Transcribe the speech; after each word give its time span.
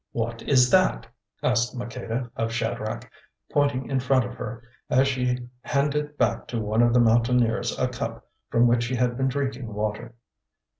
"What 0.13 0.41
is 0.41 0.71
that?" 0.71 1.05
asked 1.43 1.77
Maqueda, 1.77 2.31
of 2.35 2.51
Shadrach, 2.51 3.07
pointing 3.51 3.87
in 3.87 3.99
front 3.99 4.25
of 4.25 4.33
her, 4.33 4.63
as 4.89 5.07
she 5.07 5.47
handed 5.61 6.17
back 6.17 6.47
to 6.47 6.59
one 6.59 6.81
of 6.81 6.91
the 6.91 6.99
Mountaineers 6.99 7.77
a 7.77 7.87
cup 7.87 8.27
from 8.49 8.65
which 8.65 8.81
she 8.85 8.95
had 8.95 9.15
been 9.15 9.27
drinking 9.27 9.71
water. 9.71 10.15